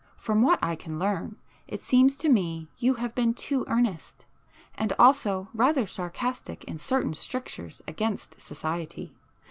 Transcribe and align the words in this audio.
From 0.17 0.41
what 0.41 0.57
I 0.63 0.75
can 0.75 0.97
learn, 0.97 1.37
it 1.67 1.79
seems 1.79 2.17
to 2.17 2.27
me 2.27 2.67
you 2.79 2.95
have 2.95 3.13
been 3.13 3.35
too 3.35 3.65
earnest. 3.67 4.25
And 4.73 4.93
also, 4.97 5.49
rather 5.53 5.85
sarcastic 5.85 6.63
in 6.63 6.79
certain 6.79 7.13
strictures 7.13 7.83
against 7.87 8.41
society. 8.41 9.13